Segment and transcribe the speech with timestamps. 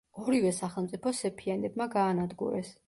[0.21, 2.79] ორივე სახელმწიფო სეფიანებმა გაანადგურეს.